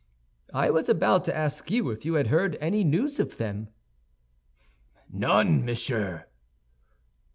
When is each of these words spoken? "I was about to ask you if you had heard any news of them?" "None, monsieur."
"I 0.55 0.71
was 0.71 0.89
about 0.89 1.25
to 1.25 1.37
ask 1.37 1.69
you 1.69 1.91
if 1.91 2.05
you 2.05 2.15
had 2.15 2.25
heard 2.25 2.57
any 2.59 2.83
news 2.83 3.19
of 3.19 3.37
them?" 3.37 3.67
"None, 5.13 5.63
monsieur." 5.63 6.25